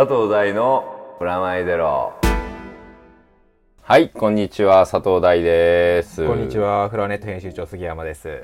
[0.00, 2.14] 佐藤大のプラマイゼロ。
[3.82, 6.26] はいこんにちは佐藤大です。
[6.26, 8.40] こんにちはフロアネット編集長杉山です。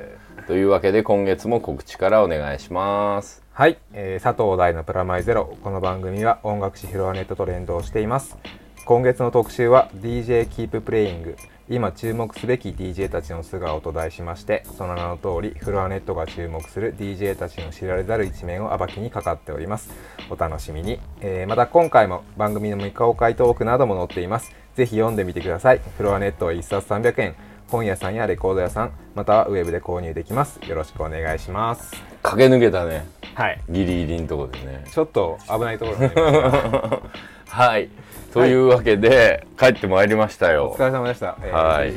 [0.47, 3.43] というわけで今月も告知からお願いします。
[3.55, 5.57] はい、えー、佐藤大のプラマイゼロ。
[5.63, 8.37] この番組は音楽誌フロアネットと連動しています。
[8.85, 11.37] 今月の特集は DJ Keep Playing
[11.69, 19.91] 今注目すべき DJ たちの素顔と題しましてその名の通りフロアネットが注目する DJ たちの知られざる一面を暴きにかかっております。
[20.31, 24.53] お楽しみに、えー、また今回も番組の未公開トークなども載っています。
[24.77, 25.81] ぜひ読んでみてください。
[25.97, 27.35] フロアネット1冊300円。
[27.69, 30.61] 本屋さんやレコード屋さんまたはウェブで購入できます。
[30.69, 31.97] よろしくお願いします。
[32.23, 33.07] 駆け抜けたね。
[33.35, 33.61] はい。
[33.69, 34.85] ギリギリのところでね。
[34.93, 36.13] ちょっと危ないところに
[37.49, 37.89] はい
[38.37, 40.67] というわけで、はい、帰ってまいりましたよ。
[40.67, 41.93] お疲れ様でした、えー、はい。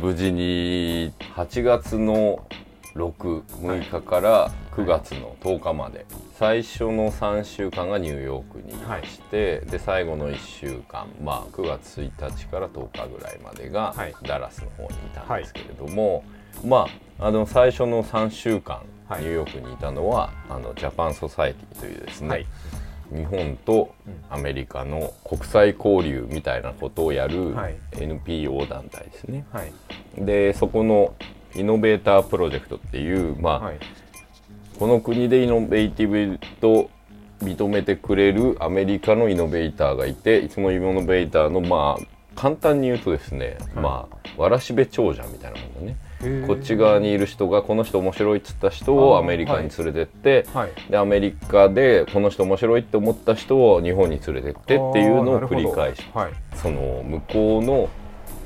[0.00, 0.30] 無事。
[0.32, 2.46] に8月の
[2.94, 6.06] 66日から9月の10日まで、
[6.38, 16.20] 最初の3週間がニューヨークにいまして、はい、で最後の1週間、まあ、9月1日から10日ぐらいまでがダラスの方にいたんですけれども、は
[16.62, 18.82] い、まああの最初の3週間
[19.18, 22.46] ニューヨークにいたのは、あのジャパンソサエティというですね、
[23.12, 23.94] 日本と
[24.28, 27.54] アメリカの国際交流みたいなことをやる
[27.92, 29.44] NPO 団体ですね。
[29.52, 29.72] はい、
[30.18, 31.14] でそこの
[31.54, 33.78] イノベータープロジェクトっていう、まあ、はい、
[34.78, 36.90] この国でイノベーティブと
[37.42, 42.04] 認めてくれるアメリカのイノベーターがいてそのイノベーターのまあ
[42.36, 45.96] 簡単に言うとですね、はい、まあわらしべ長者みたいなものね
[46.46, 57.88] こっち側にいる人がこの人面白いっつった人をアメリカに連れてって、はい、でアメリカでこの人面白いって思った人を日本に連れてってっていうのを繰り返し、はい、その向こうの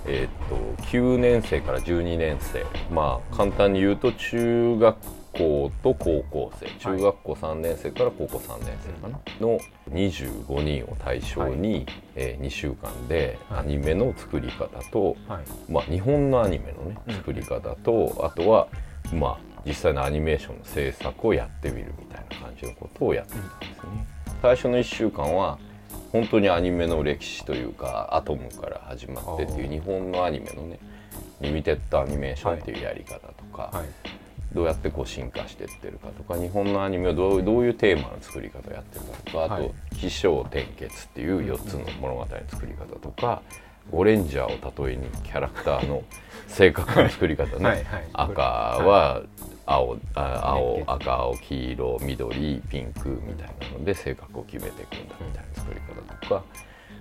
[0.06, 2.66] えー、と9年生から12年生。
[2.92, 4.96] まあ簡単に言うと中学
[5.38, 9.58] 校と高校生中学校3年生から高校3年生かな、の
[9.90, 11.86] 25人を対象に、はい、
[12.16, 18.68] えー、2週間でアニメの作り方と、はい、まあ、日本のアニメのね作り方と、あとは
[19.12, 24.06] まあ実際のアニメーションの制作をやってみるみたいな感じのことをやってたんですね。
[24.42, 25.58] 最初の1週間は
[26.12, 30.78] 本当にアニメの歴史というかアトムから始まってっていう日本のアニメのね
[31.40, 33.86] リミテッドアニメーションっていうやり方とか、はいはい、
[34.54, 43.42] どうやってこう進化していってるかとか日本のアニメをどうどういうテーマの作り方をやってるかとかあと「起承転結」っていう4つの物語の作り方とか。
[43.92, 46.02] オレンジャーを例えにキャラクターの
[46.46, 49.22] 性格の作り方ね、 はいはい、赤は
[49.66, 56.44] 青青赤青黄色緑ピンクみたいなので性格を決めていくんだみたいな作り方とか、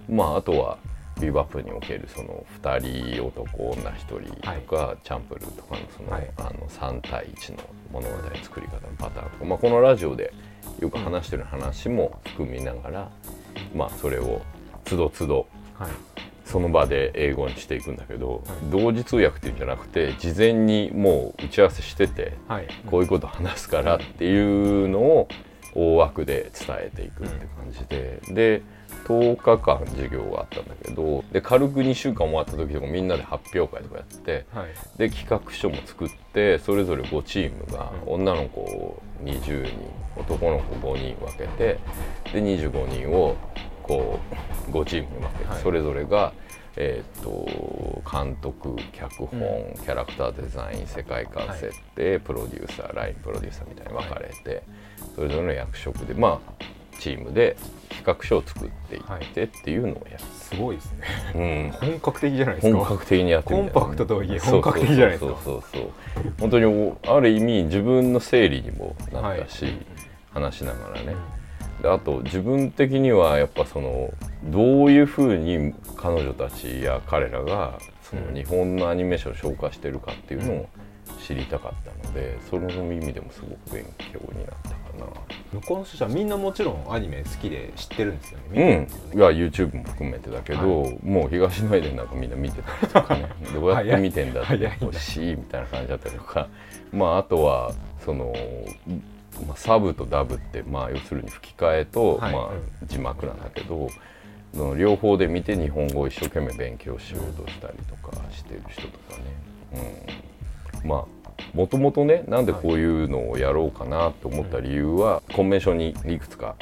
[0.09, 0.77] まああとは
[1.19, 10.33] ビバップにおけるその2人男女1人とか、はい、チャンプルーとかのその,、はい、あの3対1の物語作り方のパターンとか、まあ、このラジオで
[10.79, 13.11] よく話してる話も含みながら、
[13.75, 14.41] まあそれを
[14.85, 15.47] つどつど、
[15.77, 15.91] はい。
[16.45, 25.27] その場で英語にしていくんだけど、はい、同時通訳っていうんじゃなくて事前にもう打ち合わせしてて、はい、こういうこと話すからっていうのを
[25.73, 28.61] 大枠で伝えていくって感じで、うん、で
[29.03, 39.73] 10日間授業があったんだけどで軽く2週間終わった時とかみんなで発表会とかやって、はい、で企画書も作ってそれぞれ5チームが、女の子20人
[40.15, 41.79] 男の子5人分けて
[42.31, 43.35] で25人を
[43.81, 44.19] こ
[44.67, 46.33] う5チームに分けて、はい、それぞれが、
[46.77, 54.63] えーと、監督脚本、うん、キャラクターデザイン世界観設定、はい、プロデューサーラインプロデューサーみたいに分かれて、はい、
[55.15, 57.57] それぞれの役職でまあチームで
[57.89, 59.01] 企画書を作っていっ
[59.33, 62.77] てっていうのをやる、すごいですね、うん、本格的じゃないですか。
[62.77, 65.27] 本格的にやってみた、コンパクトとはいえ本格的じゃないですか。
[65.27, 65.91] そうそうそう
[66.39, 69.65] 本当にある意味自分の整理にもなったし、
[70.31, 71.15] 話しながらね、
[71.81, 74.13] であと自分的にはやっぱその
[74.45, 80.69] どういうふうに彼女たちや彼らがその日本のアニメーションを紹介してるかっていうのを
[81.21, 85.05] 知りたかったのでその意味でもすごく勉強になったかな
[85.53, 88.87] 向こうの人はみんなもちろんアニメ好きで知ってるんですよね。
[89.13, 89.19] うん。
[89.19, 93.29] いや YouTube も含めてだけど、はい、もう東のでなんかみんな見てたりとかね。
[93.53, 96.47] どうやって見てんだって欲しいみたいな感じだったりとか。
[96.91, 97.73] まああとは
[98.03, 98.33] その
[99.47, 102.51] まあ、サブとダブって、まあ、要するに吹き替えと、はい、まあ、
[102.85, 103.89] 字幕なんだけど、
[104.53, 110.03] うん、両方で見て日本語を一生懸命勉強しようとしたりとかしてる人とかね、
[110.83, 111.22] うん、まあ
[111.53, 116.55] もともとねなんでこういうのをやろうかなと思った理由は、コンベンションにいくつか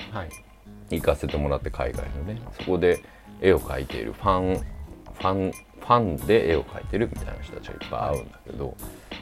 [0.90, 2.42] 行かせてもらって海外のね。
[2.60, 3.02] そこで
[3.42, 8.78] 絵を描いているファンファンファンで絵を描いてるみたいな人たちがいっぱい会うんだけど、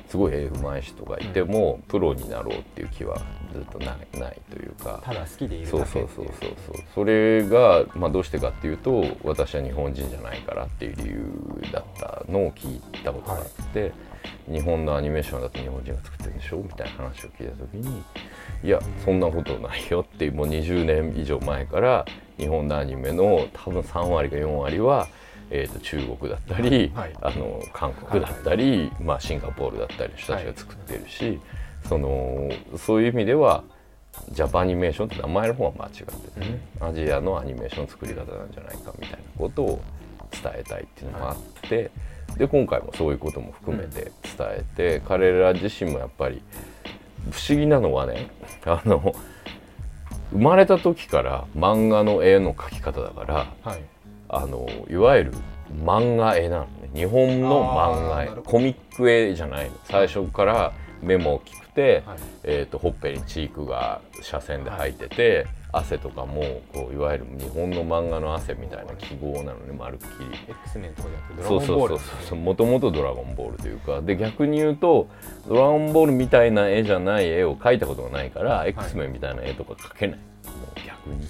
[0.09, 3.17] すごい絵うまい人がいても、うん、プロになろうっていう気は
[3.53, 5.01] ずっとないないというか。
[5.03, 6.35] ただ好きでいるそうそうそうそう
[6.67, 6.75] そう。
[6.95, 13.91] それが、まあ、どうしてかっていうと私は日本人じゃないからっていう理由だったのを聞いたことがあって、はい、
[14.51, 18.03] 日本のアニメーションだと日本人が作ってるんでしょみたいな話を聞いた時に
[18.63, 22.05] いやそんなことないよってもう20年以上前から
[22.37, 25.07] 日本のアニメの多分3割か4割は
[25.51, 31.39] えーと、中国だったり、はい、あの韓国だったり、はい、まあ、シンガポールだったりの人たちが作ってるし、はい、
[31.87, 33.63] そのそういう意味では
[34.31, 39.81] ジャパニメーションって名前の方は間違っててね、うん、アジアのアニメーション作り方なんじゃないかみたいなことを
[40.31, 41.37] 伝えたいっていうのもあっ
[41.69, 41.91] て、
[42.37, 46.41] で今回もそういうことも含めて伝えて、うん、彼ら自身もやっぱり
[47.31, 48.29] 不思議なのはね
[48.65, 49.15] あの
[50.31, 53.81] 生まれた時から漫画の絵の描き方だから、はい、
[54.29, 55.33] あのいわゆる
[55.83, 56.89] 漫画絵なのね。
[56.93, 58.27] 日本の漫画絵。
[58.43, 59.75] コミック絵じゃないの。
[59.85, 64.01] 最初から目も大きくて、はい、えーと、ほっぺにチークが
[64.31, 70.55] 斜線で入ってて、はい、汗とかもこういわゆる日本の漫画の汗みたいな記号なのねまるっきり。
[70.65, 72.07] X メンとかじゃなくてドラゴンボールそう。
[72.07, 75.07] そうそうもともとドラゴンボールというかで逆に言うと
[75.47, 80.17] ドラゴンボールみたいな絵じゃない絵を描いたことがないから、はい、X メンみたいな絵とか描けない。
[80.17, 80.23] も
[80.75, 81.27] う逆に。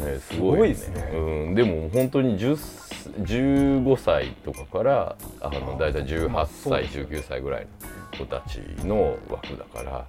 [0.00, 7.66] ねすごい、ね,、ですね、うん、でも本当に15歳とかからあの大体18歳、19歳ぐらい
[8.12, 10.06] の子たちの枠だから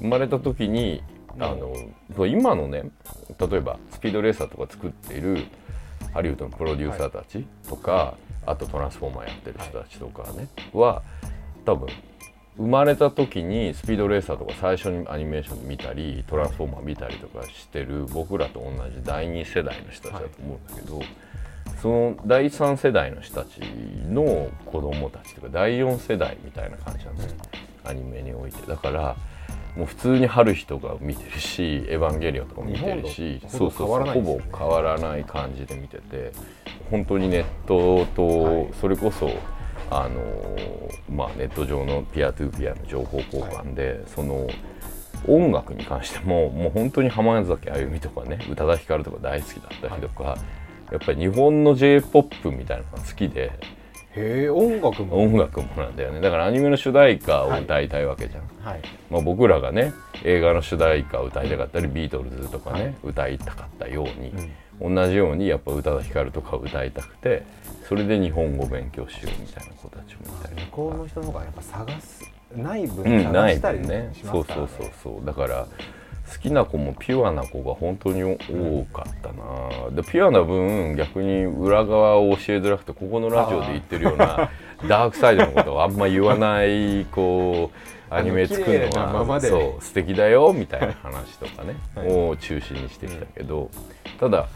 [0.00, 1.02] 生まれた時に
[1.38, 2.84] あの今のね
[3.38, 5.46] 例えばスピードレーサーとか作っている
[6.12, 8.14] ハリウッドのプロデューサーたちとか、はい、
[8.46, 11.02] あとトランスフォーマーやってる人たちとかね、は
[11.64, 11.88] 多分
[12.56, 21.06] 生まれた時にスピードレーサーとか最初にアニメーション見たりトランスフォーマー見たりとかしてる僕らと同じ第2世代の人たちだと思うんだけど、はい、
[21.80, 23.60] その第3世代の人たち
[24.08, 27.38] の子供たちとか第4世代みたいな感じなんですよ、
[27.84, 28.66] アニメにおいて。
[28.66, 29.16] だから
[29.80, 36.32] もう普通に春日とか見てるし「エヴァンゲリオン」とか見てるしそうそうそうほぼ変わらない感じで見てて
[36.90, 39.30] 本当にネットとそれこそ、
[39.90, 40.20] あの
[41.08, 44.48] まあ、ネット上のピアトゥーピアの情報交換で、はい、その
[45.26, 50.38] 音楽に関してももう本当に浜崎あゆみとかね宇多田ヒカルとか大好きだったりとか、はい、
[50.92, 53.50] やっぱり日本の j p o p みたいなのが好きで。
[54.16, 55.22] へえ音楽も。
[55.22, 56.20] 音楽もなんだよね。
[56.20, 58.80] だからアニメの主題歌を歌いたいわけじゃん、はい、
[59.10, 59.92] まあ、僕らがね
[60.24, 64.32] 映画の主題歌を歌いたかったりビートルズとかね、はい、歌いたかったように、
[64.80, 67.44] うん、同じようにやっぱ宇多田ヒカルとか歌いたくて
[67.88, 72.24] それで日本語勉強しようみたいな子たちもいたり向こうの人の方がやっぱ探す
[72.54, 75.24] ない分探したりね,、うん、そうそうそうそう。
[75.24, 75.66] だから
[76.30, 84.48] 好きな子もピュアな子が本当に多かったな、でピュアな分逆に裏側を教えづらくてここのラジオで言ってるような
[84.88, 87.76] ダークサイドのことをあんま言わないこう
[88.14, 93.68] アニメ作るのはそう素敵だよみたいな話とかね、 はい、を中心にしてきたけど、
[94.18, 94.46] ただ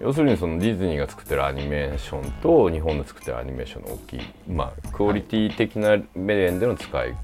[0.00, 7.14] 要するにそのディズニーが作ってるアニメーションと日本の作ってるアニメーションの大きい、まあ、クオリティ的な面での使い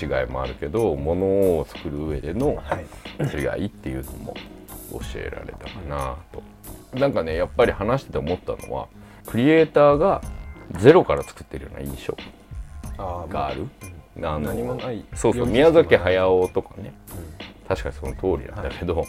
[0.00, 2.58] 違いもあるけどものを作る上での
[3.20, 4.34] 違いっていうのも
[4.92, 6.42] 教えられたかなと。
[6.96, 8.88] なんかねやっぱり話してて思ったのは
[9.26, 10.22] クリエイターが
[10.78, 12.16] ゼロから作ってるような印象
[13.28, 13.68] がある。
[14.22, 14.50] あの
[15.14, 19.08] そうそう宮崎駿とかね、うん、確かにその通りなんだけど、はい、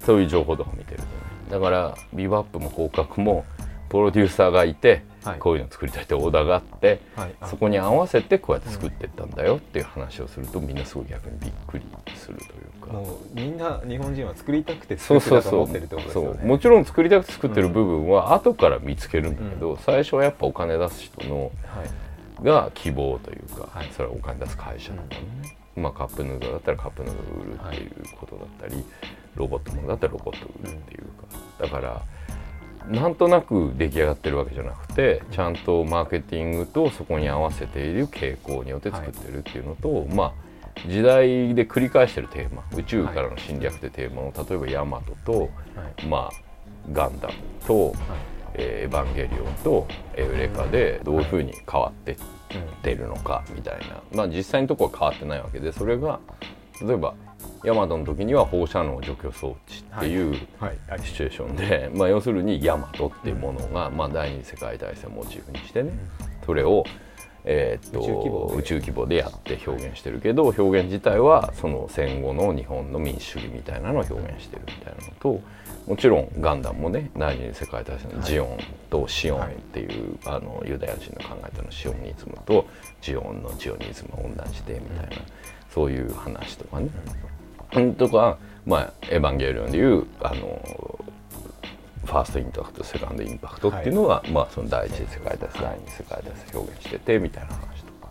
[0.00, 1.08] そういう情報とか見てるとね。
[1.50, 3.44] だからビバップも広角も
[3.88, 12.92] プロデューサーがいて、はい、こういうの作りたいってオーダーがあって、はい、そこに合わせてこうやって作っていったんだよっていう話をすると、みんなすごい逆にびっくりするというか。
[12.92, 16.46] もうみんな日本人は作りたくて作ってたと思ってるってことですよね。
[16.46, 21.50] もちろん作りたくて作ってる部分は後から見つけるんだけど、うん、最初はやっぱお金出す人の、は
[22.42, 25.22] い、が希望というか、それはお金出す会社なんだね、
[25.76, 28.84] うん、まあカップヌードルだったらカップヌードル売るっていうことだったり、
[29.34, 32.02] ロボットものだったらロボット売るっていうか、だから
[32.86, 40.32] なんとなく出来上がってるわけじゃなくてちゃんとマーケティングとそこに合わせている傾向によって作ってるっていうのと、はい、まあ
[40.88, 45.46] 時代で繰り返してるテーマ宇宙からの侵略ってテーマを例えばヤマトと、は
[46.02, 46.30] い、まあ
[46.92, 47.34] ガンダム
[47.66, 47.94] と、はい、
[48.54, 52.16] えー、エヴァンゲリオンとエウレカでどういうふうに変わってっ
[52.82, 56.20] てるのかみたいな、まあ実際のところは変わってないわけでそれが
[56.80, 57.14] 例えば
[57.64, 65.92] ヤマトの時には放射能除去装置っていうシチュエーションで、まあ、要するにヤマトっていうものが、まあ、第二次世界大戦をモチーフにしてね
[66.46, 66.84] それを、
[67.44, 69.16] えー、っと宇宙規模で。
[69.16, 75.40] やって表現してるけど表現自体はその戦後の日本の民主主義みたいなのを表現してるみたいなのと
[75.86, 78.58] もちろんガンダムもね第二次世界大戦のジオン
[78.90, 82.66] とシオンっていう、はい、あのユダヤ人の考えたのシオニズムと
[83.00, 85.22] ジオンのジオニズムは同じでみたいな、
[85.72, 86.88] そういう話とかね。
[87.74, 90.98] うん、とか、まあ、エヴァンゲリオンでいうあの
[92.04, 98.10] ファーストインパクトセカンドインパクトっていうのは、はい、まあ、その第一次世界大戦第二次世界大戦表現しててみたいな話とか。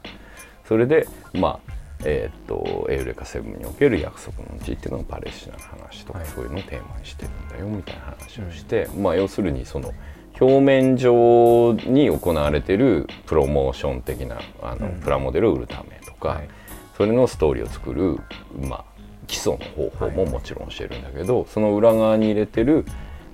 [0.65, 9.91] それでまあえー、っとエウレカセブンにおける約束の地っていうのがパレスチナの話とか、はい、そういうのをテーマにしてるんだよみたいな話をして、うん、まあ要するにその
[10.39, 16.49] 表面上に行われてるプロモーション的なあの、うん、プラモデルを売るためとか、はい、
[16.97, 18.19] それのストーリーを作る
[18.67, 18.85] まあ
[19.27, 22.85] 基礎の方法ももちろん教えるんだけど、はい、その裏側に入れてる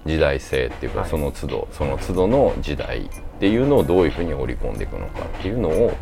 [0.06, 5.94] 時代性っていうか、その都度その都度の時代っていうのをどういうふうに織り込んでいくのかっていうのを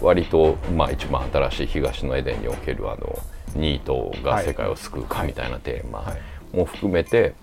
[0.00, 3.16] 割と、まあ、一番新しい東のエデンにおけるあの
[3.54, 6.16] ニートが世界を救うかみたいなテーマ
[6.52, 7.34] も含めて、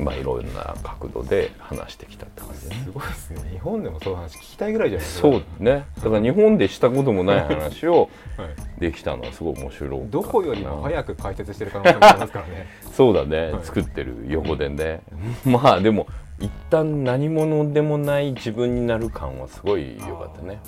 [0.00, 3.50] まあ、いろんな角度で話してきたって感じ、ね、すごいですね。
[3.52, 5.28] 日本でもそういう話聞きたいぐらいじゃないですか。
[5.28, 5.84] そうね。
[5.96, 8.08] だから日本でしたこともない話を
[8.78, 12.66] できたのはすごい面白いどこよりも早く解説してる可能性もありますからね。
[12.92, 15.02] そうだね、はい、作ってる横でね。
[15.44, 16.06] まあでも
[16.40, 20.58] 一旦何者でもない自分になる感はすごい良かったね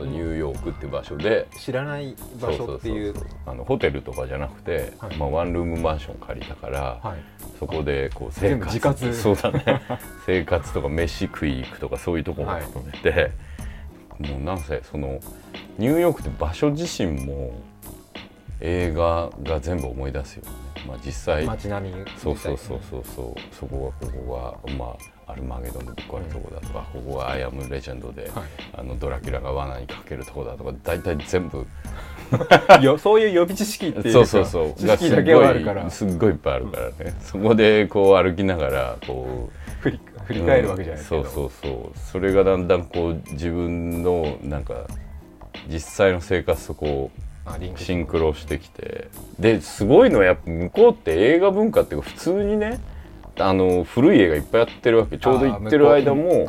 [0.00, 1.46] ニューヨークって場所で。
[1.58, 3.14] 知らない場所っていう。
[3.46, 7.18] あのホテルとかじゃなくて、はい、まあ、ワンルームマンション借りたから、はい、
[7.58, 8.66] そこでこう生活。
[8.66, 9.14] 自活。
[9.14, 9.82] そうだね。
[10.26, 13.20] 生活とか飯食い行くとかそういうとこも含めて、は
[14.20, 15.20] い、もうなんせその
[15.78, 17.54] ニューヨークって場所自身も
[18.60, 20.50] 映画が全部思い出すよね、
[20.86, 21.44] まあ、実際。
[21.44, 23.54] 街並みそうそうそうそうそう。
[23.54, 31.66] そこがここがまあアルマゲドンでぶっ壊れるとこだとか、ここがアイアムレジェンドで、はい、あのドラキュラが罠にかけるとこだとか大体全部。
[32.80, 34.72] よそういう予備知識っていうそうそうそう。
[34.74, 35.88] 知識だけはあるから。
[35.90, 41.98] すっごいいっぱいあるからね、そこでこう歩きながらこう振り振り返るわけじゃないですか、うん、そうそうそう。
[41.98, 44.86] それがだんだんこう自分のなんか
[45.68, 49.08] 実際の生活とこうシンクロしてきて。
[49.38, 52.80] ですごいのはやっぱ向こうって映画文化っていうか普通にね
[53.38, 56.46] あの古い映画いっぱいやってるわけちょうど行ってる間も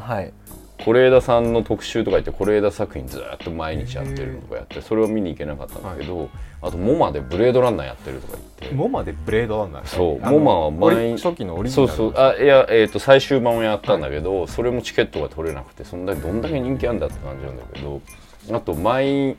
[0.77, 6.29] 是枝さんの特集とか言って是枝作品ずっと毎日やってるとかやってそれを見に行けなかったんだけど、
[6.61, 8.75] あとモマでブレードランナーやってるとか言って。
[8.75, 12.21] モマでブレードランナーそうモマは前初期のオリジナルそうそう。
[12.21, 18.01] あいや、えーと、最終版をやったんだけど、はい、それもチケットが取れなくてそんだけどんだけ人気あるんだって感じなんだけど
[18.51, 19.37] あと毎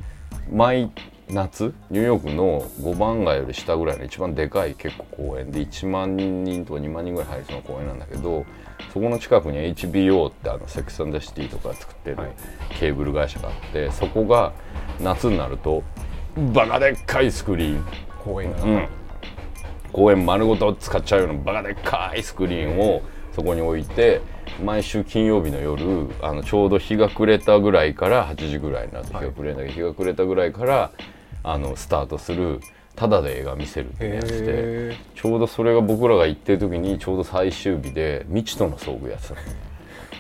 [0.50, 0.90] 毎
[1.31, 8.45] 夏ニューヨークの5番街より下ぐらいの一番でかい結構公園で1万人とか2万人ぐらい入りそうな公園なんだけど
[8.93, 12.16] そこの近くに HBO ってあのセクサンダシティとか作ってる
[12.78, 14.52] ケーブル会社があってそこが
[15.00, 15.83] 夏になると
[16.52, 17.85] バカでっかいスクリーン。
[18.25, 18.88] 公園が、うん、
[19.93, 23.02] 公園丸ごと使っちゃうようなバカでっかいスクリーンを
[23.33, 24.23] そこに置いて
[24.62, 30.90] 毎週金曜日の夜あのちょうど日が暮れたぐらいから8時ぐらいになって日が暮れない、日が暮れたぐらいから
[31.42, 32.60] あのスタートする
[32.96, 39.34] ただで映画見せるってやつでちょうどそれが僕らが行ってる時にちょうど最終日で未知との遭遇やってた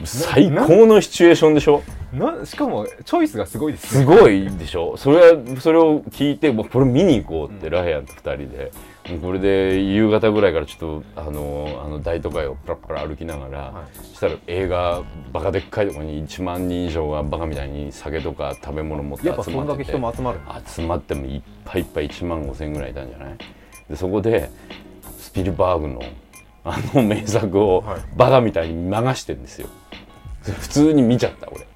[0.04, 1.82] 最高のシチュエーションでしょ？
[2.12, 4.96] なしかもチョイスがすごいです、ね、すごいでしょ？
[4.96, 8.72] それはそれを聞いてもうこれ見に行こうって、ライアンと2人で
[9.08, 20.40] もうこれで夕方ぐらいからちょっとあのあの大都会をプラプラ歩きながら、はい、したら映画バカでっかいところに1万人以上がバカみたいに酒とか食べ物持って集まっててそんだけ人も集まる。
[20.66, 23.36] 集まってもいっぱいいっぱい1万5千ぐらいいたんじゃない？
[23.90, 24.50] でそこで
[25.18, 26.02] スピルバーグの
[26.64, 27.84] あの名作を
[28.16, 29.68] バカみたいに流してるんですよ、
[30.42, 31.66] 普通に見ちゃった俺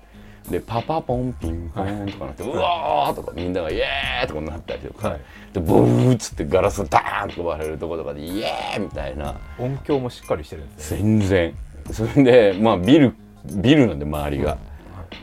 [0.51, 5.17] でパパポンピンポンとかなって、うわーとかみんながイエーとかなったりとか、
[5.53, 9.39] でボーっつってガラスダーンと割れるとことかでイエーみたいな。
[9.59, 10.99] 音響もしっかりしてるんですね。
[10.99, 11.55] 全然。
[11.93, 13.15] それでまあビル
[13.45, 14.59] ビルなんで周りが、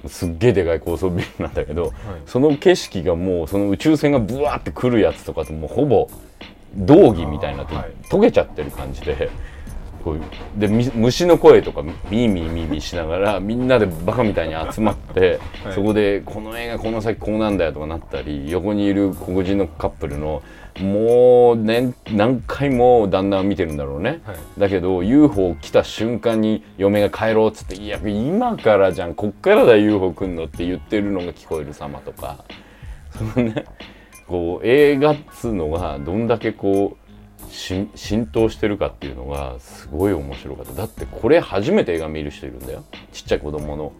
[0.07, 1.93] すっげえでかい高層ビルなんだけど、
[2.25, 6.09] その景色がもうその宇宙船がブワーって来るやつとかともうほぼ
[6.75, 7.75] 道着みたいになって、
[8.09, 9.29] 溶けちゃってる感じで。
[10.05, 10.21] こう
[10.59, 20.43] で虫の声とかミーミーミーミーしながらみんなでバカみたいに集まって、はい、そこでこの映画この先こうなんだよとかなったり横にいる黒人のカップルの
[20.79, 32.45] もう、ね、何回も旦那を見てるんだろうね、はい、だけど UFO 来た瞬間に嫁が帰ろうっつって「いや今からじゃんこっからだ UFO 来んの」って言ってるのが聞こえる様とか。
[33.17, 33.65] そのね
[34.27, 37.04] こう映画っつうのがどんだけこう
[37.55, 40.73] 浸透してるかっていうのがすごい面白かった。
[40.73, 42.83] だってこれ初めて映画見る人いるんだよ。
[43.11, 43.93] ちっちゃい子供の。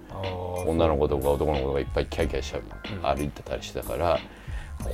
[0.68, 4.20] 女の子とか男の子とかいっぱいキャイキャイしゃ歩いてたりしてたから、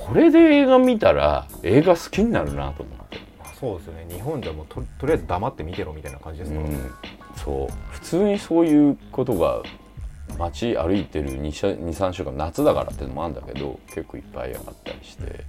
[0.08, 3.20] これで映画見たら映画好きになるなと思って。
[3.60, 4.08] そうですよね。
[4.10, 6.91] 日本じゃもうととりあえず黙って見てろみたいな感じですか、うん、
[7.36, 7.74] そう。
[7.91, 9.62] 普通にそういうことが
[10.38, 15.46] 街歩いてる23週間夏だからっていうのもあるんだけど結構いっぱいあったりして。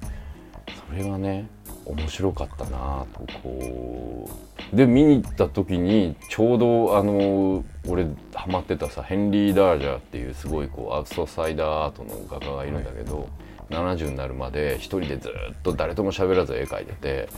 [0.89, 1.49] それがね
[1.85, 4.31] 面白かったなとこ
[4.73, 13.29] うで見に行った時にちょうどあの俺ハマってたさヘンリー・ダージャーっていうすごいこうアウトサイダーアートの画家がいるんだけど、
[13.73, 17.29] 70になるまで一人でずっと誰とも喋らず絵描いてて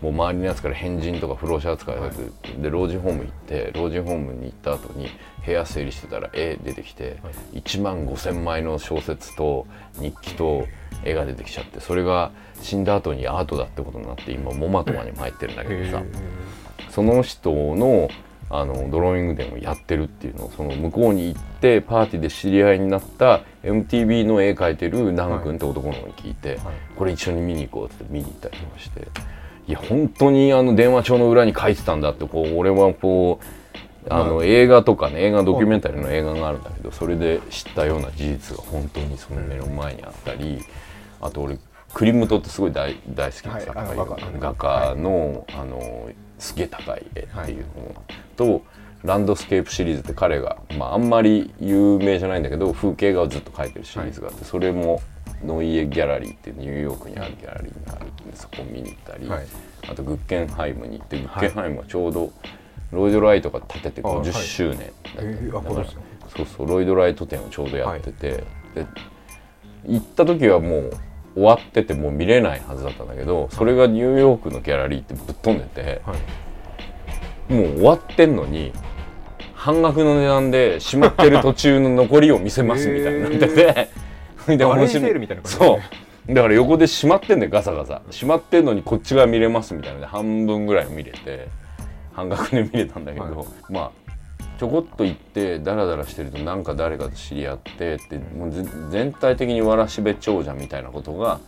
[0.00, 5.08] もう周りのやつから変人とか不老者扱いされて、はい、で老人ホーム行って老人ホームに行った後に
[5.44, 9.66] 部屋整理してたら絵出てきて、はい、1万5,000枚の小説と
[10.00, 10.66] 日記と
[11.04, 12.30] 絵が出てきちゃってそれが
[12.60, 16.02] 死んだ後にアートだってことになって今モマトマにも入ってるんだけどさ。
[16.92, 18.10] その人の
[18.50, 26.58] あのドローイング展をやってるっていうのをその向こうに行ってパーティーで知り合いになった MTV の絵描いてるナン君って男の子に聞いて、はい。
[26.58, 29.08] はい、これ一緒に見に行こうって見に行ったりとかして
[29.68, 33.46] いや本当にあの電話帳の裏に書いてたんだってこう俺はこう
[34.10, 40.60] あの映画とかね映画ドキュメンタリーの映画があるんだけどそれで知ったような事実が本当にその目の前にあったり
[41.20, 41.58] あと俺
[41.94, 48.02] クリムトってすごい大大好きな作家、はい、画家の,、あのすげえ高い絵っていうの
[48.36, 48.62] と、
[49.04, 55.02] ランドスケープシリーズって彼が、まあ、あんまり有名じゃないんだけど風景画をずっと描いてるシリーズがあって、それも
[55.44, 59.46] ノイエギャラリーっていうニューヨークにあるギャラリーにあるんでそこ見に行ったり、はい、
[59.88, 62.32] あとグッケンハイムに行ってグッケンハイムはちょうど
[62.92, 68.44] ロイドライトが建てて50周年だった、はいえー、そうそうロイドライト展をちょうどやってて、はい、
[68.74, 68.86] で
[69.86, 70.92] 行った時はもう
[71.34, 76.14] 終わっててもう見れないはずだったんだけどそれがニューヨークのギャラリーってぶっ飛んでて、は
[77.50, 78.72] い、もう終わってんのに
[79.62, 83.38] 半額の値段で閉まってる途中の残りを見せますみたいになって
[84.46, 85.78] てで面白いみたいなね、そ
[86.28, 86.34] う。
[86.34, 88.02] だから横で閉まってんだよガサガサ。
[88.10, 91.46] 閉まってんのにこっちが見れますみたいなで半分ぐらい見れて
[92.12, 93.90] 半額で見れたんだけど、はい、まあ
[94.58, 98.50] ちょこっと行ってダラダラしてるとなんか誰かと知り合ってってもう
[98.90, 101.38] 全体的にわらしべ長者みたいなことが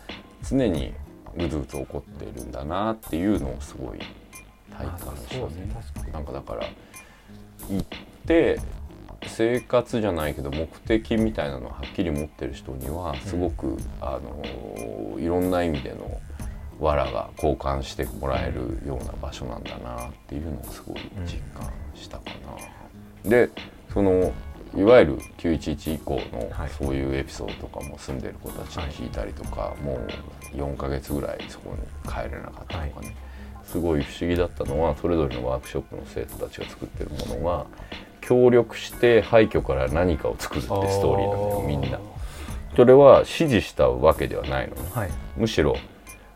[0.48, 0.94] 常に
[1.36, 3.98] ぐつぐつ起こってるんだなっていうのをすごい
[4.70, 6.12] 体感したね。
[6.12, 6.64] なんかだから
[7.70, 7.86] 行っ
[8.26, 8.60] て
[9.26, 16.20] 生活じゃないけど目的みたいなのをはっきり持ってる人にはすごく、うん、あのいろんな意味での
[16.80, 22.24] 藁が交換してもらえるような場所なんだなっていうのをすごい実感したか
[23.24, 23.30] な。
[23.30, 23.48] で
[23.92, 24.32] その
[24.76, 33.14] いわゆる911以降のそういうエピソードとかも住んでる子たちに聞いたりとか、はい、もう4ヶ月ぐらいそこに帰れなかったとかね、はい、
[33.66, 37.66] すごい不思議だったのはそれぞれのワークショップの生徒たちが作ってるものが
[38.20, 41.98] 協力して廃墟から何かを作るってストーリーなんだよみんな。
[42.76, 45.76] それは指示したわけではないのね、はい、むしろ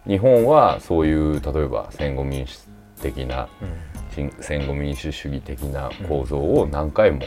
[0.07, 2.61] 日本はそういう例えば戦後民主
[3.03, 4.33] 的な、うん。
[4.41, 7.23] 戦後民主主義的な構造を何回も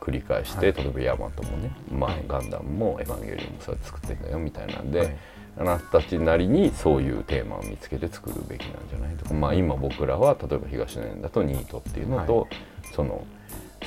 [0.00, 5.16] 繰り返して、うん、例えばヤマトもね、まあ、ガンダムもエヴァンゲリオンもそうやって作ってんだよみたいなんで、はい、
[5.56, 12.48] あなたたちなりにそういうテーマを見つけて作るべきなんじゃないとか、まあ、今僕らは例えば東年だとニートっていうのと、はい、
[12.92, 13.24] その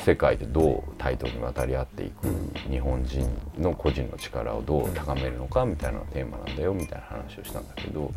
[0.06, 2.28] 世界でどう対等に渡り合っていく、
[2.70, 3.28] 日本人
[3.58, 8.12] の個人の力をどう高めるのかみたいなテーマなんだよみたいな話をしたんだけど。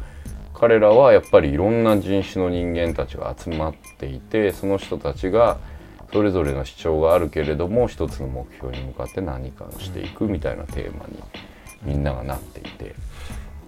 [0.53, 5.59] 彼らはやっぱりいろんな人種の人間たちが集まっていてその人たちが
[6.13, 11.23] それぞれの主張があるけれども一つの目標に向かって何かをしていくみたいなテーマに
[11.83, 12.95] みんながなっていて。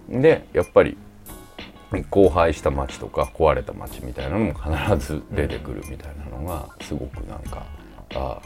[0.09, 0.97] でやっぱり
[2.11, 7.65] 荒廃した街とか壊れた街みたいなのも必ず出てくるみたいなのがすごくなんか
[8.15, 8.41] あ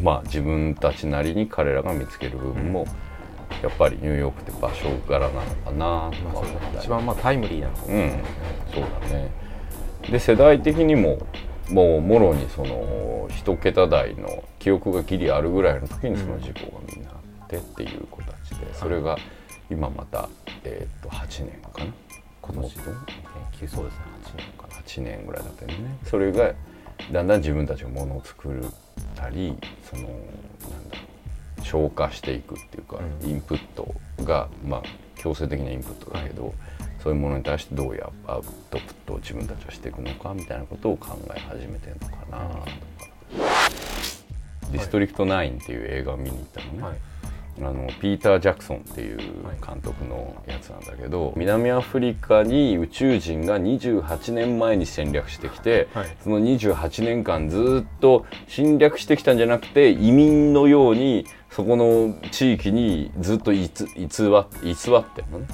[0.00, 3.12] まあ自分たちなりに彼らが見つける部分も、うん
[3.62, 6.46] やっぱりニューヨークって場所柄なのかなとか
[6.80, 8.22] 一番まあタイムリーなのかうん。
[8.72, 9.30] そうだね。
[10.10, 11.18] で世代的にも
[11.68, 17.01] もうもろにその一桁台の記憶がギリあるぐらいの時にその事故がみん
[17.52, 19.18] てっていう子たちでそれが
[19.70, 20.28] 今また、
[20.64, 21.92] えー、と8年かな？
[22.40, 22.76] 今年？
[22.78, 22.82] の、
[23.62, 24.74] えそうですね8年かな。
[24.74, 25.98] 8年ぐらいだったよね。
[26.04, 26.52] それが
[27.12, 28.62] だんだん自分たちがものを作っ
[29.14, 29.56] たり
[29.88, 30.10] そのなん
[30.88, 31.02] だろ
[31.58, 34.82] う消化していくっていうか、うん、インプットがまあ
[35.16, 36.52] 強制的なインプットだけど、はい、
[37.02, 42.66] そういうものに対してどうやアウトプットを自分たちはしていくのかみたいなことを考え始めてるのかなとか、
[44.72, 46.96] ディストリクト9っていう映画を見に行ったのね、はい、
[47.58, 49.18] あのピーター・ジャクソンっていう
[49.64, 65.50] 監督のやつなんだけど、はい、南アフリカに宇宙人が28年前に戦略してきて、はい、その28年間ずっと侵略してきたんじゃなくて移民のようにそこの地域にずっと偽偽偽ってのね。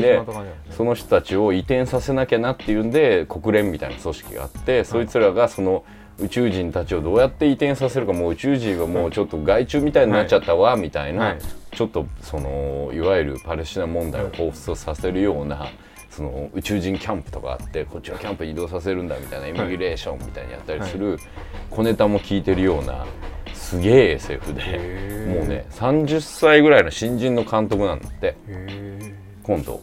[0.00, 0.22] で
[0.70, 5.84] その人たちを移転させなきゃなっていうんで国連みたいな組織があって、そいつらがその
[6.18, 11.38] 宇宙人たちをどうやって移転させるかもう宇宙人はもうちょっと害虫みたいになっちゃったわ、みたいな、はい、
[11.72, 15.68] ちょっとそのいわゆるパレスチナ問題を彷彿とさせるような。
[16.08, 21.18] その宇宙人キャンプとかあってこっちはキャンプに移動させるんだみたいなイミグレーションみたいにやったりする
[21.68, 23.04] 小ネタも聞いてるような
[23.52, 24.62] すげえ SF で
[25.28, 28.34] もうね30歳ぐらいの新人の監督なんだって
[29.42, 29.82] 今度。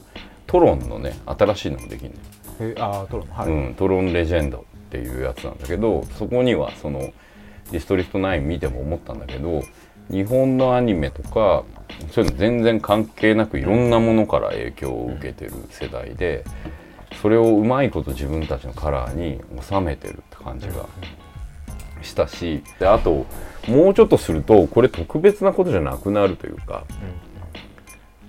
[0.54, 2.12] トロンのね新しいのもできる
[2.60, 3.48] のあトロン、はい。
[3.48, 7.00] うん、トロンレジェンドっていうやつなんだけどそこにはその
[7.72, 9.64] ディストリクト9見ても思ったんだけど
[10.12, 11.64] 日本のアニメとか
[12.12, 16.46] そういうの全然関係なくいろんなものから影響を受けてる世代で
[17.22, 20.88] それをうまいこと自分たちのカラーに収めてるって感じが
[22.04, 23.26] したしであと
[23.68, 26.86] もうちょっとするとこれ特別なことじゃなくなるというか、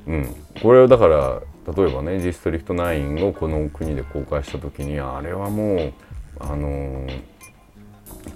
[0.06, 1.42] うん、これはだから
[1.76, 5.92] 例えばね「ディストリクト9」をこの国で公開した時にあれはもう
[6.40, 7.06] あの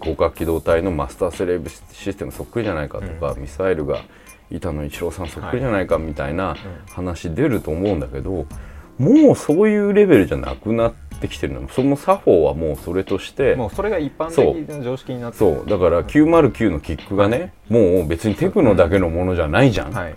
[0.01, 4.03] 広角機動隊のマスターセレブシステムそっくりじゃないかとか、うん、ミサイルが
[4.51, 6.57] 板野一郎さんそっくりじゃないかみたいな
[6.93, 8.47] 話出ると思うんだけど、
[8.99, 11.69] もうそういうレベルじゃなくなってきてるの。
[11.69, 15.69] その作法はもうそれとしてもうそれが一般的な常識になってそう。
[15.69, 20.15] だから909のキックがね、もう別にテクノだけのものじゃないじゃん、はい、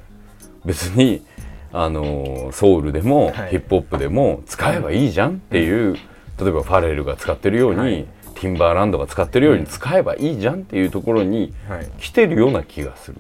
[0.66, 1.26] 別に
[1.74, 5.98] あのソウルでも、ヒップホップでも使えばいいじゃんっていう、
[6.42, 11.54] 例えばファレルが使ってるように、はい、ティンバーランドが使ってるように使えばいいじゃんっていうところに
[12.00, 13.18] 来てるような気がする。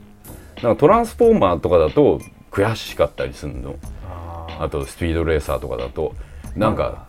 [0.63, 3.75] なんかトランスフォーマーとかだと悔しかったりするの。
[4.59, 6.15] あとスピードレーサーとかだと。
[6.55, 7.07] なんか、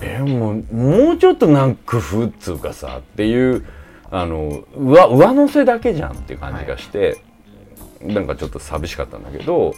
[0.00, 3.64] えもうもうちょっとなんか工夫っつうかさっていう
[4.10, 7.18] あの上上乗せだけじゃんっていう感じがして、
[8.02, 9.74] はい、なんかちょっと寂しかったんだけど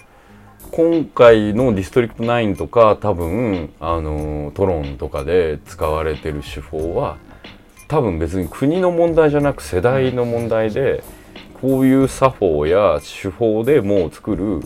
[0.70, 7.18] 今回のディストリクト9とか多分あのトロンとかで使われてる手法は
[7.88, 11.02] 多分別に国の問題じゃなく世代の問題で
[11.60, 14.60] こういう作法や手法でもう作る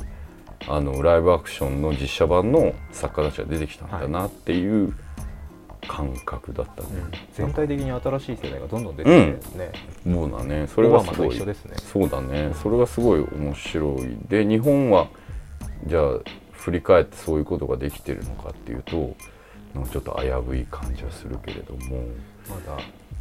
[0.68, 4.94] あのライブアクションの実写版の作家たちが出てきたんだなっていう
[5.88, 9.72] 感覚だったね、うん、全体的に新しい世代がどんどん出てきてるんですね、
[10.06, 10.66] うん、そうだね。
[10.66, 12.52] それがすごい、ね、そうだね。
[12.62, 14.16] それがすごい面白い。
[14.28, 15.08] で日本は
[15.86, 16.02] じゃあ
[16.52, 19.14] 振り返ってそういうことができてるのかっていうと
[19.74, 22.04] なんかちょっと危うい感じはするけれども。
[22.48, 22.78] まだ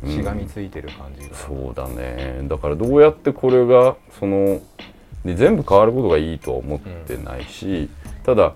[0.09, 2.41] しがみついてる感じが、うん、そうだね。
[2.49, 4.61] だからどうやってこれがその
[5.23, 7.89] で全部変わることがいいとは思ってないし、
[8.23, 8.53] ただ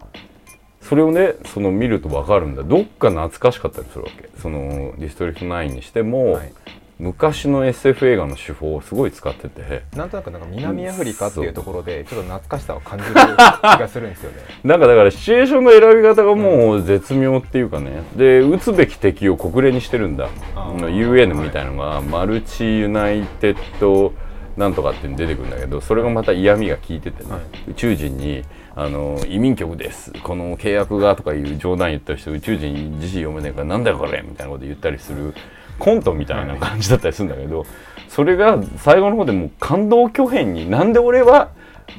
[0.81, 2.63] それをねその見ると分かるんだ。
[2.63, 4.29] どっか懐かしかったりするわけ。
[4.41, 6.53] そのディストリクト9にしても、はい、
[6.99, 9.83] 昔の SF 映画の手法をすごい使ってて。
[9.95, 14.37] なんとなくなんか南アフリカっていうところでちょっと懐かしさを感じる気がするんですよね。
[14.63, 18.01] なんかだからシチュエーションの選び方がもう絶妙っていうかね。
[18.15, 20.27] で撃つべき敵を国連にしてるんだ。
[20.55, 24.13] UN みたいなのが、はい、マルチユナイテッド
[24.57, 28.43] なんとかって出てくるんだけどそれがまた嫌味が効いててね、はい、宇宙人に
[28.75, 30.11] あの移民局です。
[30.23, 35.35] この契約がとかいう冗談言ったりして宇宙人に字読めねえからなんだよこれみたいなこと言ったりする
[35.79, 37.65] コントみたいな感じだったりするんだけど、
[38.09, 41.49] それが最後の方でもう感動巨編になんで俺は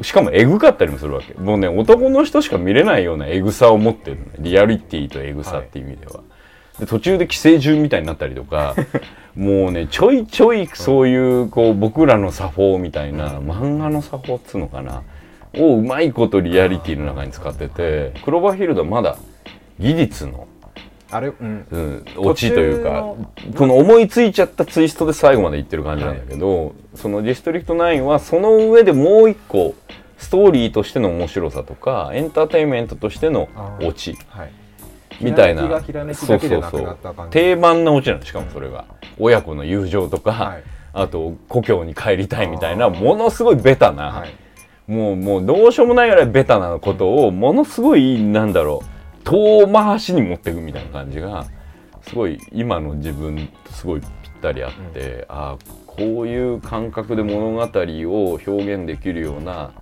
[0.03, 1.35] しかもエグかったりもするわけ。
[1.35, 4.25] もうね男の人しか見れないようなエグさを持ってるね。
[4.39, 6.21] リアリティとエグさっていう意味では、は
[6.79, 8.75] い、で途中で寄生獣みたいになったりとか
[9.37, 15.03] もうねちょいちょいそういうこう僕らの作法みたいな漫画の作法っつうのかな
[15.57, 19.17] をうまいことリアリティの中に使っててクローバーヒルドはまだ
[19.79, 20.48] 技術の
[21.11, 23.15] あれ、うん、うん、オチというか
[23.57, 29.75] この思いついちゃったツイストで最後までいってる感じなんだけど、はい、そのディストリクト9はその上でもう一個
[30.19, 33.49] ストーリーとしての面白さとかエンターテインメントとしての
[33.83, 34.53] オチ、はい、
[35.21, 35.63] みたいな。
[36.15, 36.99] そうそうそう。
[37.31, 38.85] 定番なオチなのしかもそれが、
[39.19, 44.25] うん、親子の友情とか、はい、あと故郷に帰りたいみたいなものすごいベタな、
[44.89, 48.98] もうもうどうしようもないぐらいベタなことをものすごいなんだろう
[49.29, 51.47] 遠回しに持っていくみたいな感じが
[52.01, 54.11] すごい今の自分とすごいぴっ
[54.41, 59.73] たりあって、うん、ああこういう感覚で物語を表現できるような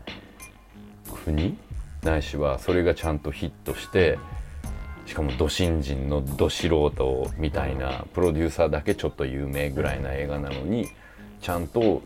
[1.25, 1.57] 国
[2.03, 4.19] ないしはそれがちゃんとヒットして
[5.07, 10.89] しかもど新人のど素人みたいなプロデューサーだけちょっと有名ぐらいな映画なのに
[11.41, 12.03] ちゃんと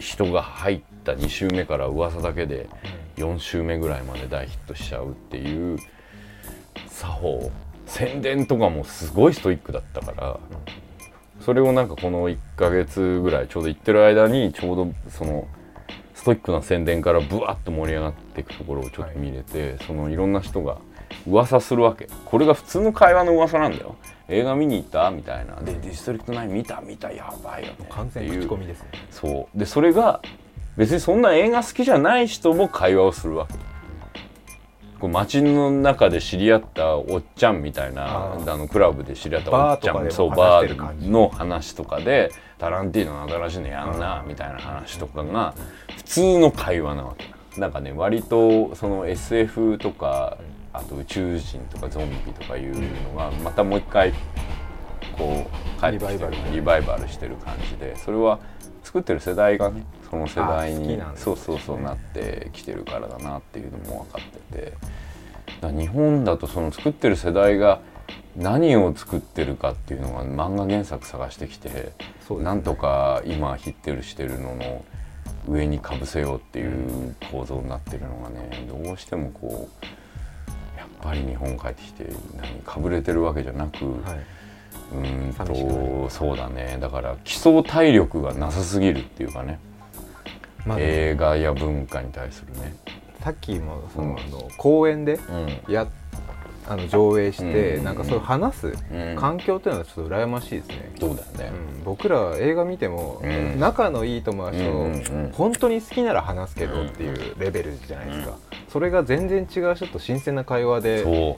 [0.00, 2.68] 人が入った2週目から噂だけで
[3.16, 5.78] 4週目ぐらいまで大ヒットしちゃうっていう
[6.86, 7.50] 作法。
[7.86, 10.38] 宣伝とかもすごいストイックだったから
[11.40, 15.48] それをなんかこの1ヶ月ぐらいちょうど行ってる間にちょうどその
[16.14, 20.76] ストイックな宣伝からブワッと盛り上がっていくところをちょっと見れて、はい、そのいろんな人が
[21.26, 22.08] 噂するわけ。
[22.26, 23.96] これが普通の会話の噂なんだよ。
[24.28, 25.10] 映画見に行った？
[25.10, 25.54] みたいな。
[25.62, 26.82] でディストリクト9見た？
[26.82, 27.10] 見た？
[27.10, 27.86] やばいよね。
[27.88, 28.88] 完全口コミですね。
[29.10, 29.58] そう。
[29.58, 30.20] でそれが
[30.76, 33.54] 別にそんな映画好きじゃない人も会話をするわけ
[35.00, 45.54] こう街の中で知り合ったおっちゃんみたいなあのクラブで知り合ったおっちゃんそうバーの話とかでタランティーノの新しいのやんなみたいな話とかが
[45.96, 47.38] 普通の会話なわけ。
[47.60, 50.38] なんかね割とその SF とか
[50.72, 54.12] あと宇宙人とかゾンビとかいうのがまたもう一回
[55.16, 58.38] こう帰ってきてるリバイバルしてる感じでそれは
[58.88, 64.72] 作ってる世代がねその世代にそうそうそうなってきてるからだなっていうのも分かってて。
[65.60, 67.80] だ日本だとその作ってる世代が
[68.36, 71.92] 何を作ってるかっていうのが漫画原作探してきて、ね、
[72.42, 74.84] なんとか今ヒッテルしてるのの
[75.48, 79.68] 上にかぶせようっていう構造になってるのがねどうしてもこ
[80.76, 82.04] うやっぱり日本帰ってきて
[82.36, 84.37] 何かぶれてるわけじゃなく、はい、
[84.92, 86.78] うんとそうだね。
[86.80, 89.58] だから基礎体力がなさすぎるっていうかね、
[90.64, 92.74] まあ、映画や文化に対するね。
[93.22, 94.16] さっきもその、うん、
[94.56, 95.18] 公演で
[95.68, 95.86] や、
[96.68, 98.72] あの上映して、うん、なんかそれ話す
[99.16, 100.92] 環境っていうのはちょっと羨ましいですね。
[101.00, 103.22] そうだよね、うん、僕ら映画見ても、
[103.58, 108.36] 仲のいい友達と、本当に好きなら話すけどっていうレベルじゃないですか。
[108.68, 111.36] それが全然違う人と新鮮な会話で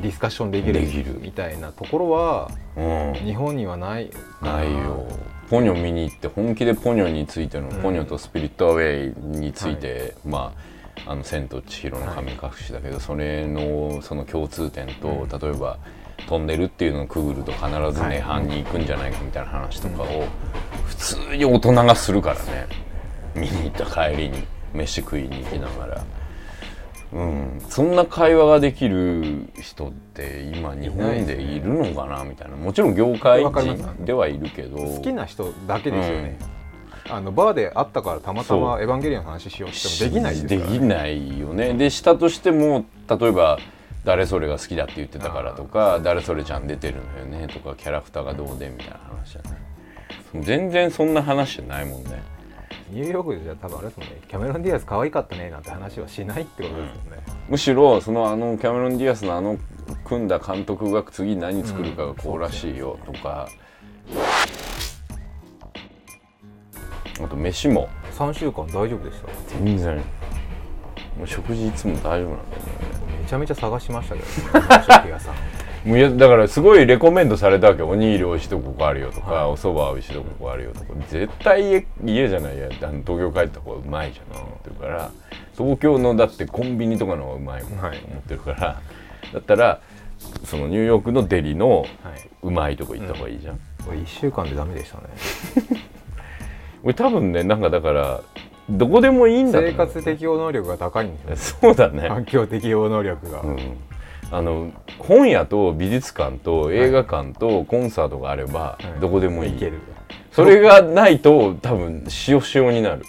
[0.00, 2.50] ディスカッションできるみたいなところは、
[3.24, 4.10] 日本にはない。
[4.42, 5.06] ないよ。
[5.50, 10.52] ポニョ見に行って本気でポニョについての、ポニョとスピリットアウェイについて、はい、ま
[11.06, 15.78] ああの「千と千尋の神隠し」だけど、はい、それのその共通点と、うん、例えば
[16.26, 20.24] トンネルっていうのをくぐると必ず涅槃に行くんじゃないかみたいな話とかを
[20.86, 22.66] 普通に大人がするからね。
[23.34, 26.04] 見に行った帰りに飯食いに行きながら。
[27.12, 32.56] うん、そんな会話ができる人って今日本でいるのかなみたいな。
[32.56, 34.76] もちろん業界人ではいるけど。
[34.76, 36.38] 好きな人だけですよね、
[37.06, 41.74] うん、あのバーで会ったからたまたま「エヴァンゲリオン」の話しようってもできないですから、ね、できないよね。
[41.74, 43.58] でしたとしても例えば
[44.04, 49.58] 誰それが好きだって言ってたからとか誰それちゃん出てるのよねとかキャラクターがどうでみたいな話じゃない。
[50.42, 52.22] 全然そんな話じゃないもんね
[52.90, 54.20] ニューヨークじゃ多分あれですもんね。
[54.28, 59.58] キャメロン・ディアス可愛かったねなんて話はしないってことですもんね、うん、むしろそのあのキャメロン・ディアスのあの
[60.04, 63.48] 組んだ監督が次何作るかがこうらしいよとか、
[67.18, 67.88] うん、あと飯も。
[68.18, 69.28] 3週間大丈夫でした？
[69.64, 69.96] 全然。
[69.96, 70.02] も
[71.24, 72.68] う食事いつも大丈夫なんだよね。
[73.22, 74.32] めちゃめちゃ探しましたけど、ね、
[74.88, 75.34] 食屋さん
[75.88, 77.82] だからすごいレコメンドされたわけ。
[77.82, 80.86] おにぎりおいしいとここあるよとか、はい、お蕎麦おいしいとここあるよとか。
[81.08, 85.10] 絶対家家じゃないや東京帰った方がうまいじゃんってるから
[85.56, 88.82] 東京のだってコンビニとかの方がうまいもんと思ってるから、は
[89.30, 89.80] い、だったら
[90.44, 91.86] そのニューヨークのデリの
[92.42, 95.04] うまいとこ行った方がいいじゃん、はい、うん、1週間でダメでしたね。
[96.82, 98.20] 俺多分ねなんかだから
[98.70, 102.08] どこでもいいんだ生活適応能力が高いんですよ、ね、 そうだね。
[102.08, 103.58] 環境適応能力が、うん
[104.30, 109.72] あの本屋と美術館と映画館とコンサートがあればどこでもいい、はい、
[110.32, 113.04] それがないと多分塩塩になる。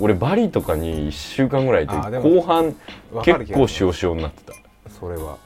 [0.00, 2.74] 俺バリとかに1週間ぐらいいて後半
[3.22, 4.54] 結構塩塩になってた。
[4.90, 5.38] それは。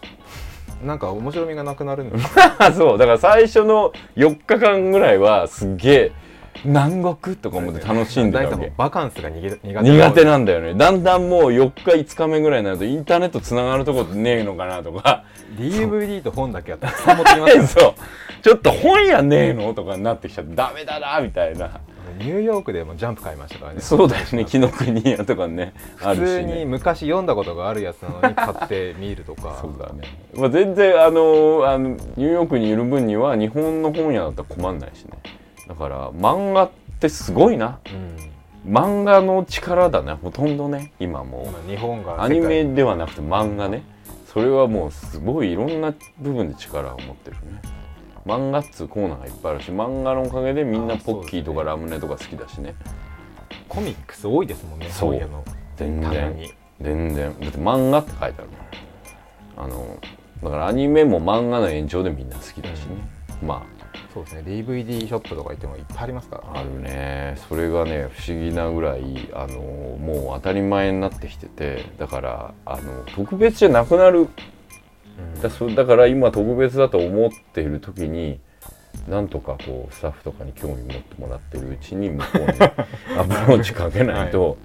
[0.82, 2.12] なんか面白みがなくなるん
[2.72, 6.12] そうだから最初の4日間ぐらいはすげえ
[6.64, 8.72] 南国とか思って楽しんでたわけ。
[8.76, 9.68] バカンスが苦手。
[9.68, 10.74] 苦手なんだよね。
[10.74, 15.24] だんだんもう4日5日目ぐらいになるとインターネットつながるとこねえのかなとか。
[15.56, 17.74] DVD と本だけはたくさん持ってきます。
[17.74, 17.94] そう。
[18.42, 21.80] ちょっと本やねえのとかになってきちゃってダメだなみたいな。
[22.18, 23.80] ニューヨークでもジャンプ買いましたからね。
[23.80, 24.44] そうだよね。
[24.44, 29.58] 紀ノ国屋とかね普通に昔読んだことがあるやつなのに買ってみるとか。
[29.60, 30.02] そうだね、
[30.34, 35.10] まあ、全然あのあのニューヨークにいる分には日本の本屋だったら困んないしね
[35.68, 37.78] だから漫画ってすごいな、
[38.64, 43.82] うん、漫画の力だねほとんどね今も日本がアニメではなくて漫画ね。
[44.26, 47.62] それはもうすごいいろんな部分で力を持ってるね。
[48.26, 52.74] 漫画っつうコーナーがいっぱいあるし漫画のおかげでみんなポッキーとかラムネとか好きだしね。
[53.68, 55.14] コミックス多いですもんねそう。
[55.16, 55.44] いうの。
[55.76, 56.50] 全然。
[56.80, 57.40] 全然。
[57.40, 58.48] だって漫画って書いてある
[59.56, 59.66] もん。
[59.66, 59.98] あの
[60.42, 62.96] だからアニメも漫画の延長でみんな好きだしね、
[63.42, 63.77] うん、まあ
[64.14, 66.60] そうですね DVD ショップとか行ってもいっぱいありますから。
[66.60, 67.36] あるね。
[67.48, 71.84] それがね不思議なぐらいあのもう当たり前になってきてて。
[71.98, 78.40] だからあの特別じゃなくなる、うん、だそだから今特別だと思っている時に
[79.08, 82.46] なんとかこうスタッフとかに興味持ってもらってるうちに向こうに
[83.18, 84.56] アプローチかけないと、はい、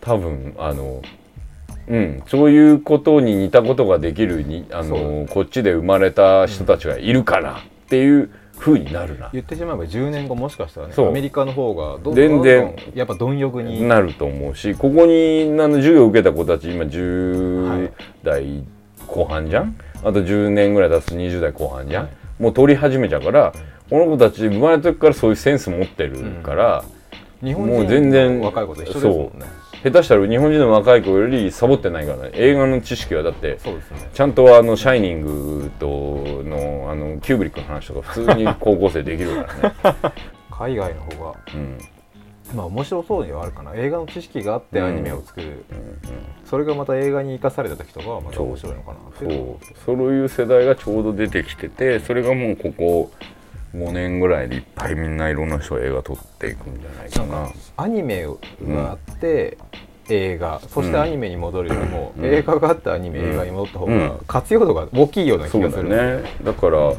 [0.00, 1.02] 多分あの
[1.88, 9.30] うん、そういうことに似たことができるにあのこっちで生まれた人たちがいるからっていうふうになるな。
[9.32, 13.82] 言ってしまえば10年後もしかしたらねアメリカの方がどんどん全然やっぱ貪欲に。
[13.88, 17.90] なると思うしここにあの授業を受けた子たち今10
[18.22, 18.64] 代
[19.06, 23.52] 後半じゃん、はい、あと10年ぐらい経つと20代後半じゃん、はい、もう取り始めちゃうから、
[23.88, 26.84] この子たち生まれた時からそういうセンス持ってるから、
[27.42, 32.30] うん、日本人もう全然若い子と一緒ですもんね下手したら日本人の若い子よりサボってないからね。
[32.34, 35.86] 映画の知識はだってそうです、ね、ちゃんとあの「シャイニングと
[36.44, 39.46] の」あのキューブリックの話とか普通に高校生できるか
[39.86, 40.12] らね。
[40.50, 41.78] 海外の方が、うん、
[42.54, 43.74] まあ面白そうにはあるかな。
[43.74, 45.56] 映画の知識があってアニメを作る、うんうん。
[45.56, 45.96] うん、
[46.44, 49.56] それがまた映画に生かされた時とかはまた面白いのかなそう。
[49.86, 53.10] そういう世代がちょうど出てきててそれがもうここ
[53.74, 57.50] 5年ぐらいでいっぱいみんないろんな人が映画撮っていくんじゃないかな。
[57.76, 59.58] アニメがあって、
[60.08, 66.28] うん、映画そしてアニメに戻るよりも、うん、映画があってアニメ、映画に戻った方が活用度が大きいような気がするね。
[66.42, 66.94] だから、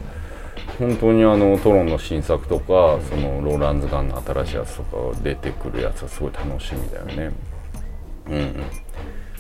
[0.80, 7.32] 本当にあのトロンの新作とか、そのローランズガンの新しいやつとか出てくるやつはすごい楽しみだよね。
[8.30, 8.54] うん、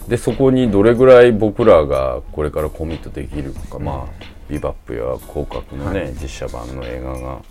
[0.07, 7.41] でそこにどれぐらい僕らがこれからコミットできるか、まあビバップや広角のね、はい、実写版の映画が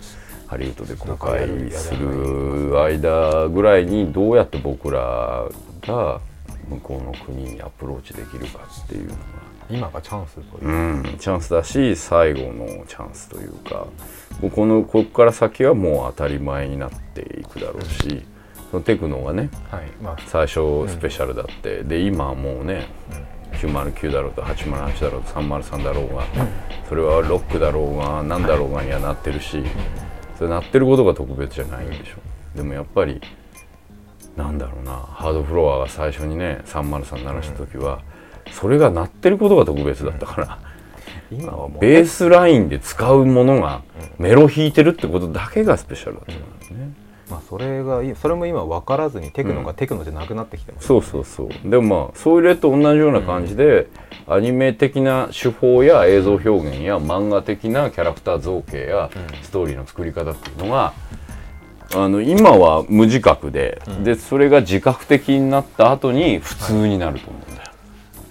[0.46, 5.48] ハリウッドで公開する間ぐらいにどうやって僕ら
[5.80, 6.20] が
[6.68, 9.40] 向こうの国にアプローチできるかっていうのが。
[9.70, 13.86] 今がチャンスという、うん、チャンスだし最後のチャンスというか
[14.52, 18.24] このここから先はもう当たり前になっていくだろうし、
[18.72, 26.24] そのテクノがね、はいまあ、最初スペシャルだって、うん、で今はもうね、うん909だろうと808だろうと303だろうが、
[26.88, 29.62] それはロックだろうが何だろうがにはなってるし、
[30.38, 33.20] それなってることが特別じゃないんでしょでもやっぱり
[34.36, 38.02] なんだろうなハードフロアが最初にね303鳴らした時は、
[38.52, 40.58] それが鳴ってることが特別だったから。
[41.32, 43.82] 今はもうベースラインで使うものが
[44.18, 46.90] メロ弾いてるってことだけがスペシャルだったんですね。
[47.30, 51.70] まあ、それがそれも今分からずにテクノがテクノじゃなくなってきてます、ねうん、そうそうそう。
[51.70, 53.88] でもまあそういう例と同じような感じで、
[54.26, 59.10] うん、アニメ的な手法や映像表現や漫画的なキャラクター造形や
[59.42, 60.92] ストーリーの作り方っていうのが、
[61.94, 67.72] あの今は無自覚で、うん、でそれが自覚的になった後に普通になると思うんだよ、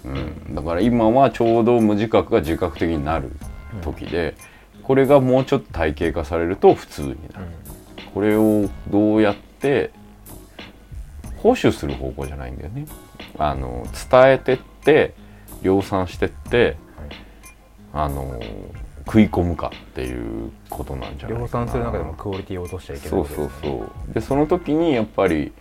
[0.05, 3.31] はい、うん、だから今はちょうど無自覚が自覚的になる
[3.81, 4.35] 時で、
[4.83, 7.45] これがもうちょっと体系化されると普通になる。
[8.19, 9.91] これをどうやって
[11.38, 12.86] 保守する方向じゃないんだよね。
[13.38, 15.13] あの伝えてって
[15.62, 16.75] 量産してって、
[17.93, 18.38] はい、あの
[19.05, 21.39] 食い込むかっていうことなんじゃない。
[21.39, 23.69] 量産する中でもクオリティを落としちゃいけない、ね、そうそうそ
[24.10, 25.53] うでその時にやっぱり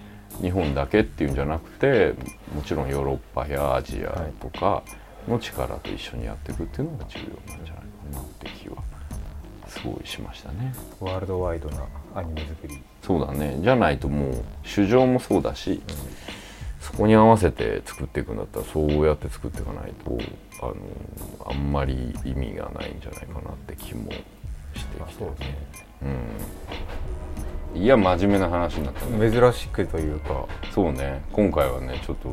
[0.43, 2.15] 日本だけっていうんじゃなくて
[2.53, 4.83] もちろんヨーロッパやアジアとか
[5.29, 8.83] の力と一緒にやっていくっていうのが重要なんじゃないかなって気は
[9.81, 10.75] すごいしましたね。
[11.01, 12.83] ワールドワイドなアニメ作り。
[13.03, 13.59] そうだね。
[13.61, 15.81] じゃないともう主情もそうだし、うん、
[16.81, 20.19] そこに合わせて作っていくんだったらそうやって作っていかないと
[20.61, 20.75] あの
[21.47, 25.33] あんまり意味がないんじゃないかなって気もしてきて、ね、
[27.75, 29.31] うん、いや真面目な話になったね。
[29.31, 30.47] 珍しくというか。
[30.73, 31.23] そうね。
[31.33, 32.31] 今回はねちょっと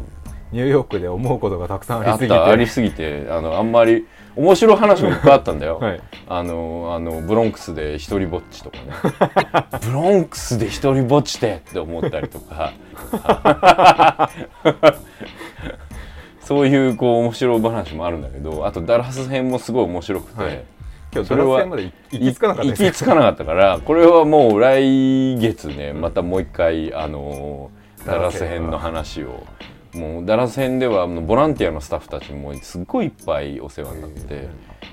[0.55, 2.33] ニューヨークで思うことがたくさんありすぎて。
[2.33, 8.83] ありすぎてあのあんまり面白い話もいっぱいあったんだよ、 はい、あのあのブロンクスで一人ぼっちとかね。
[9.85, 12.71] ブロンクスで一人ぼっちでって思ったりとか。
[16.39, 20.63] そういうこう面白い話もあるんだけどあとダラス編もすごい面白くて、はい、
[21.11, 27.71] 今日それは行き着かなかった行き着かなかったからこれはもう来月ねまたもう一回あの
[28.05, 29.43] ダラス編の話を。
[29.95, 34.49] もうダラス編ではボランティアのスタッフたちもすっごいいっぱいお世話になって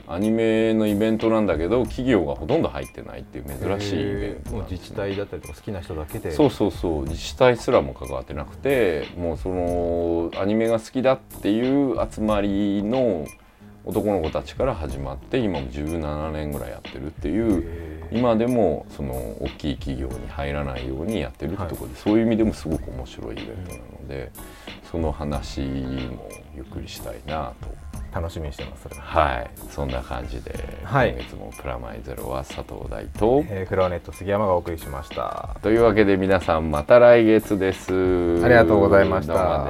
[0.06, 6.30] アニメのイベントなんだけど企業がほとんど入ってないっていう珍しいイベント、ね、自治体だったりとか好きな人だけで。
[6.30, 7.04] そうそうそう。
[7.04, 13.26] 自治体すらも関わってなくてもうそのアニメが好きだっていう集まりの
[13.84, 24.30] 男の子たちから始まって今も17年ぐらいやってるっていう今でもその大きい企業に入らないようにやってるってところで、はい、そういう意味でもすごく面白いイベントなので、
[24.92, 27.72] その話もゆっくりしたいなと。
[28.14, 29.50] 楽しみにしてますはい。
[29.70, 30.52] そんな感じで、
[30.84, 35.56] はい、今月もプラマイゼロは佐藤大と、えー、フロアネット杉山がお送りしました。
[35.62, 38.44] というわけで皆さんまた来月です。
[38.44, 39.66] ありがとうございました